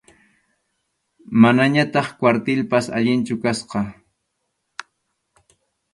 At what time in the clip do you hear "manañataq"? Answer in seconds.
1.41-2.07